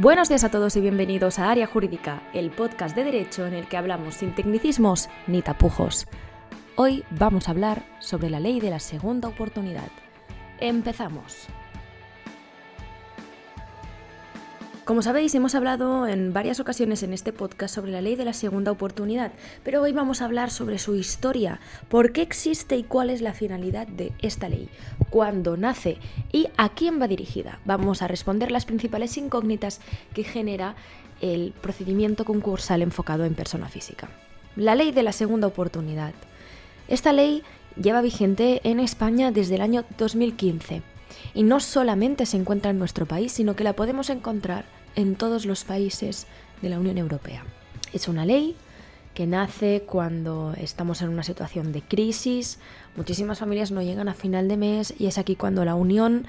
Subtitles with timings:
[0.00, 3.68] Buenos días a todos y bienvenidos a Área Jurídica, el podcast de derecho en el
[3.68, 6.08] que hablamos sin tecnicismos ni tapujos.
[6.74, 9.86] Hoy vamos a hablar sobre la ley de la segunda oportunidad.
[10.58, 11.46] Empezamos.
[14.84, 18.34] Como sabéis, hemos hablado en varias ocasiones en este podcast sobre la ley de la
[18.34, 19.32] segunda oportunidad,
[19.62, 21.58] pero hoy vamos a hablar sobre su historia,
[21.88, 24.68] por qué existe y cuál es la finalidad de esta ley,
[25.08, 25.96] cuándo nace
[26.32, 27.60] y a quién va dirigida.
[27.64, 29.80] Vamos a responder las principales incógnitas
[30.12, 30.74] que genera
[31.22, 34.10] el procedimiento concursal enfocado en persona física.
[34.54, 36.12] La ley de la segunda oportunidad.
[36.88, 37.42] Esta ley
[37.82, 40.82] lleva vigente en España desde el año 2015
[41.34, 44.64] y no solamente se encuentra en nuestro país, sino que la podemos encontrar
[44.96, 46.26] en todos los países
[46.62, 47.44] de la Unión Europea.
[47.92, 48.56] Es una ley
[49.14, 52.58] que nace cuando estamos en una situación de crisis,
[52.96, 56.26] muchísimas familias no llegan a final de mes y es aquí cuando la Unión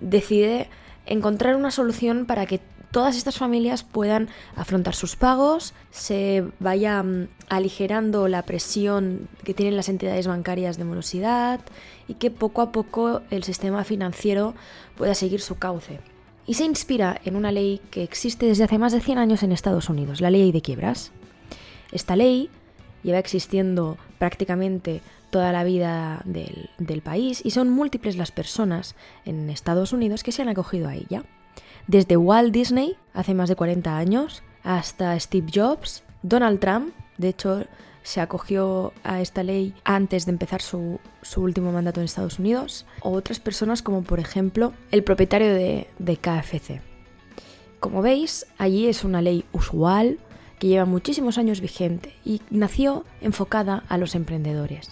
[0.00, 0.68] decide
[1.06, 7.28] encontrar una solución para que todas estas familias puedan afrontar sus pagos, se vaya mm,
[7.48, 11.60] aligerando la presión que tienen las entidades bancarias de morosidad
[12.08, 14.54] y que poco a poco el sistema financiero
[14.96, 16.00] pueda seguir su cauce.
[16.46, 19.52] Y se inspira en una ley que existe desde hace más de 100 años en
[19.52, 21.10] Estados Unidos, la ley de quiebras.
[21.90, 22.50] Esta ley
[23.02, 29.50] lleva existiendo prácticamente toda la vida del, del, país y son múltiples las personas en
[29.50, 31.24] Estados Unidos que se han acogido a ella.
[31.86, 37.64] Desde Walt Disney, hace más de 40 años, hasta Steve Jobs, Donald Trump, de hecho
[38.02, 42.86] se acogió a esta ley antes de empezar su, su último mandato en Estados Unidos,
[43.00, 46.80] o otras personas como por ejemplo el propietario de, de KFC.
[47.80, 50.18] Como veis, allí es una ley usual
[50.58, 54.90] que lleva muchísimos años vigente y nació enfocada a los emprendedores.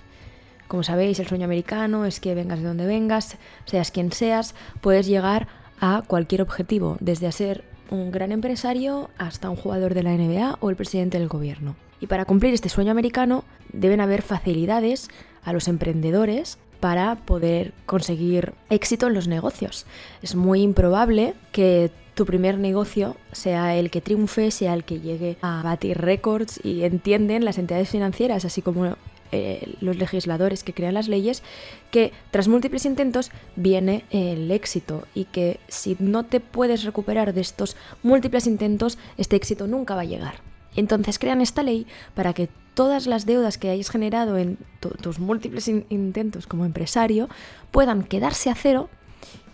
[0.68, 5.06] Como sabéis, el sueño americano es que vengas de donde vengas, seas quien seas, puedes
[5.06, 5.63] llegar a
[6.06, 10.70] cualquier objetivo, desde a ser un gran empresario hasta un jugador de la NBA o
[10.70, 11.76] el presidente del gobierno.
[12.00, 15.08] Y para cumplir este sueño americano deben haber facilidades
[15.42, 19.86] a los emprendedores para poder conseguir éxito en los negocios.
[20.22, 25.36] Es muy improbable que tu primer negocio sea el que triunfe, sea el que llegue
[25.42, 28.96] a batir récords y entienden las entidades financieras, así como
[29.34, 31.42] eh, los legisladores que crean las leyes,
[31.90, 37.40] que tras múltiples intentos viene el éxito y que si no te puedes recuperar de
[37.40, 40.36] estos múltiples intentos, este éxito nunca va a llegar.
[40.76, 44.58] Entonces crean esta ley para que todas las deudas que hayas generado en
[45.00, 47.28] tus múltiples intentos como empresario
[47.70, 48.88] puedan quedarse a cero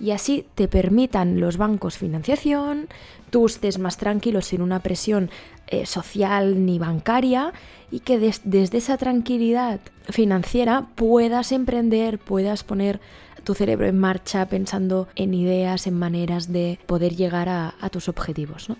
[0.00, 2.88] y así te permitan los bancos financiación,
[3.28, 5.30] tú estés más tranquilo sin una presión
[5.70, 7.52] eh, social ni bancaria
[7.90, 13.00] y que desde esa tranquilidad financiera puedas emprender, puedas poner
[13.44, 18.68] tu cerebro en marcha pensando en ideas, en maneras de poder llegar a, tus objetivos.
[18.68, 18.76] ¿no?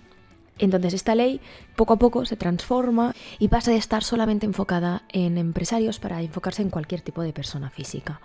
[0.58, 1.40] Entonces esta ley
[1.76, 6.62] poco a poco se transforma y pasa de estar solamente enfocada en empresarios para enfocarse
[6.62, 8.20] en cualquier tipo de persona física.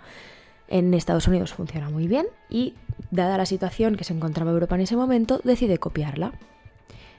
[0.68, 2.74] En Estados Unidos funciona muy bien y,
[3.10, 6.32] dada la situación que se encontraba Europa en ese momento, decide copiarla.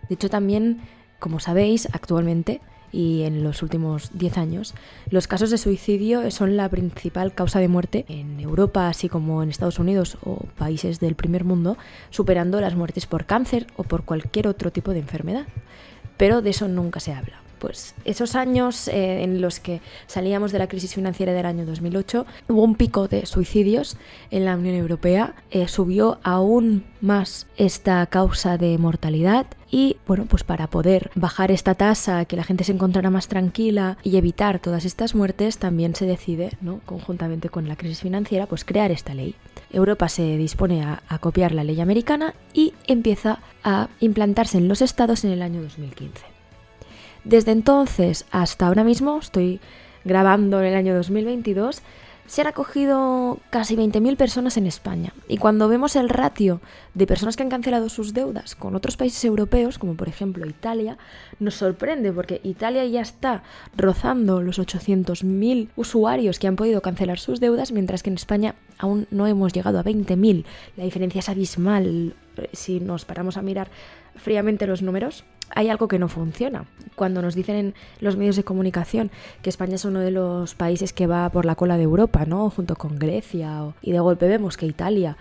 [0.10, 0.82] De hecho, también,
[1.20, 2.62] como sabéis, actualmente
[2.92, 4.74] y en los últimos 10 años,
[5.10, 9.50] los casos de suicidio son la principal causa de muerte en Europa, así como en
[9.50, 11.78] Estados Unidos o países del primer mundo,
[12.10, 15.48] superando las muertes por cáncer o por cualquier otro tipo de enfermedad.
[16.16, 20.60] Pero de eso nunca se habla pues esos años eh, en los que salíamos de
[20.60, 23.98] la crisis financiera del año 2008, hubo un pico de suicidios
[24.32, 30.44] en la Unión Europea, eh, subió aún más esta causa de mortalidad y bueno, pues
[30.44, 34.86] para poder bajar esta tasa, que la gente se encontrara más tranquila y evitar todas
[34.86, 36.80] estas muertes, también se decide, ¿no?
[36.86, 39.36] conjuntamente con la crisis financiera, pues crear esta ley.
[39.72, 44.82] Europa se dispone a, a copiar la ley americana y empieza a implantarse en los
[44.82, 46.37] estados en el año 2015.
[47.28, 49.60] Desde entonces hasta ahora mismo, estoy
[50.06, 51.82] grabando en el año 2022,
[52.26, 55.12] se han acogido casi 20.000 personas en España.
[55.28, 56.62] Y cuando vemos el ratio
[56.94, 60.98] de personas que han cancelado sus deudas con otros países europeos, como por ejemplo Italia,
[61.42, 63.44] nos sorprende porque Italia ya está
[63.76, 69.08] rozando los 800.000 usuarios que han podido cancelar sus deudas, mientras que en España aún
[69.12, 70.46] no hemos llegado a 20.000.
[70.76, 72.16] La diferencia es abismal
[72.54, 73.70] si nos paramos a mirar
[74.16, 75.24] fríamente los números
[75.56, 76.66] hay algo que no funciona.
[76.96, 80.94] Cuando nos dicen en los medios de comunicación que España es uno de los países
[80.94, 82.50] que va por la cola de Europa, ¿no?
[82.50, 85.18] Junto con Grecia, y de golpe vemos que Italia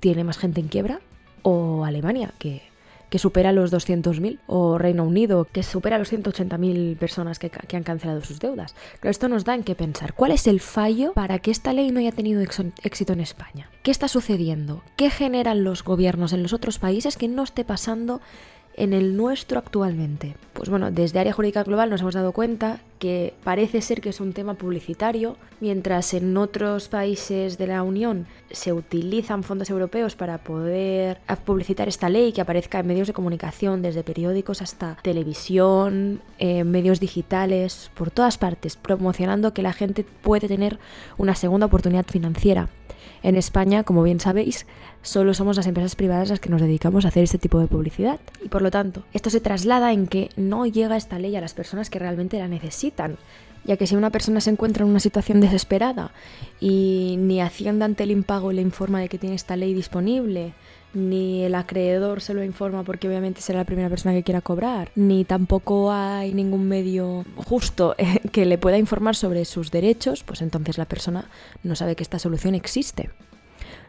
[0.00, 1.00] tiene más gente en quiebra,
[1.42, 2.62] o Alemania, que
[3.10, 7.82] que supera los 200.000, o Reino Unido, que supera los 180.000 personas que, que, han
[7.82, 8.74] cancelado sus deudas.
[9.00, 10.14] Pero esto nos da en qué pensar.
[10.14, 13.70] ¿Cuál es el fallo para que esta ley no haya tenido éxito en España?
[13.82, 14.82] ¿Qué está sucediendo?
[14.96, 18.20] ¿Qué generan los gobiernos en los otros países que no esté pasando
[18.74, 20.36] en el nuestro actualmente?
[20.52, 24.20] Pues bueno, desde Área Jurídica Global nos hemos dado cuenta que parece ser que es
[24.20, 30.38] un tema publicitario, mientras en otros países de la Unión se utilizan fondos europeos para
[30.38, 37.00] poder publicitar esta ley que aparezca en medios de comunicación, desde periódicos hasta televisión, medios
[37.00, 40.78] digitales, por todas partes, promocionando que la gente puede tener
[41.16, 42.68] una segunda oportunidad financiera.
[43.20, 44.64] En España, como bien sabéis,
[45.02, 48.20] solo somos las empresas privadas las que nos dedicamos a hacer este tipo de publicidad.
[48.44, 51.52] Y por lo tanto, esto se traslada en que no llega esta ley a las
[51.52, 52.87] personas que realmente la necesitan.
[53.64, 56.12] Ya que si una persona se encuentra en una situación desesperada
[56.60, 60.54] y ni Hacienda ante el impago le informa de que tiene esta ley disponible,
[60.94, 64.90] ni el acreedor se lo informa porque obviamente será la primera persona que quiera cobrar,
[64.94, 70.40] ni tampoco hay ningún medio justo eh, que le pueda informar sobre sus derechos, pues
[70.40, 71.28] entonces la persona
[71.62, 73.10] no sabe que esta solución existe.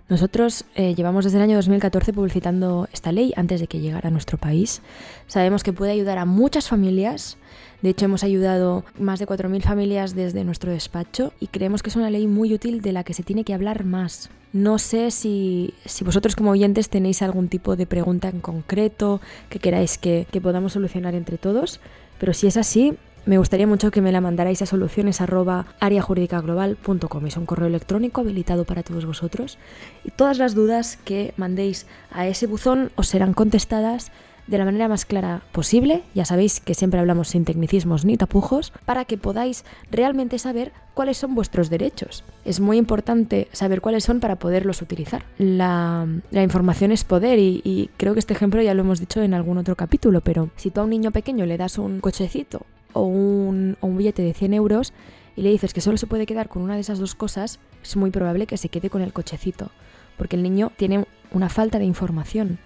[0.10, 4.12] Nosotros eh, llevamos desde el año 2014 publicitando esta ley antes de que llegara a
[4.12, 4.82] nuestro país.
[5.28, 7.38] Sabemos que puede ayudar a muchas familias.
[7.84, 11.96] De hecho, hemos ayudado más de 4.000 familias desde nuestro despacho y creemos que es
[11.96, 14.32] una ley muy útil de la que se tiene que hablar más.
[14.52, 19.60] No sé si, si vosotros como oyentes tenéis algún tipo de pregunta en concreto que
[19.60, 21.80] queráis que, que podamos solucionar entre todos,
[22.18, 22.98] pero si es así,
[23.30, 28.66] me gustaría mucho que me la mandarais a soluciones arroba Es un correo electrónico habilitado
[28.66, 29.60] para todos vosotros.
[30.04, 34.12] Y todas las dudas que mandéis a ese buzón os serán contestadas
[34.48, 38.74] de la manera más clara posible, ya sabéis que siempre hablamos sin tecnicismos ni tapujos,
[38.86, 42.24] para que podáis realmente saber cuáles son vuestros derechos.
[42.46, 45.24] Es muy importante saber cuáles son para poderlos utilizar.
[45.38, 49.36] La, información es poder y, y creo que este ejemplo ya lo hemos dicho en
[49.36, 53.04] algún otro capítulo, pero si tú a un niño pequeño le das un cochecito o
[53.04, 54.94] un, billete de 100 euros
[55.36, 57.96] y le dices que solo se puede quedar con una de esas dos cosas, es
[57.96, 59.72] muy probable que se quede con el cochecito,
[60.18, 62.60] porque el niño tiene una falta de información.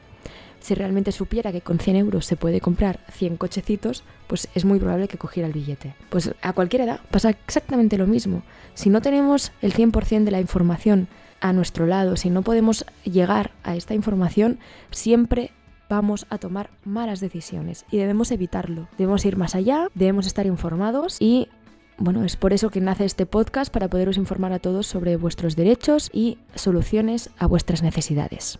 [0.59, 4.79] Si realmente supiera que con 100 euros se puede comprar 100 cochecitos, pues es muy
[4.79, 5.93] probable que cogiera el billete.
[6.09, 8.43] Pues a cualquier edad pasa exactamente lo mismo.
[8.73, 11.09] Si no tenemos el 100% de la información
[11.41, 14.57] a nuestro lado, si no podemos llegar a esta información,
[14.89, 15.51] siempre
[15.95, 18.87] vamos a tomar malas decisiones y debemos evitarlo.
[18.97, 21.49] Debemos ir más allá, debemos estar informados y
[21.97, 25.55] bueno, es por eso que nace este podcast para poderos informar a todos sobre vuestros
[25.55, 28.59] derechos y soluciones a vuestras necesidades.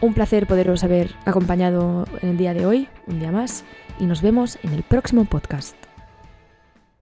[0.00, 3.64] Un placer poderos haber acompañado en el día de hoy, un día más,
[3.98, 5.76] y nos vemos en el próximo podcast.